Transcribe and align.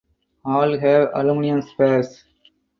All 0.43 0.79
have 0.79 1.11
aluminum 1.13 1.61
spars. 1.61 2.23